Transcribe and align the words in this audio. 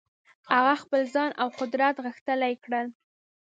هغه 0.53 0.73
خپل 0.83 1.01
ځان 1.13 1.31
او 1.41 1.47
قدرت 1.59 1.95
غښتلي 2.05 2.53
کړل. 2.63 2.87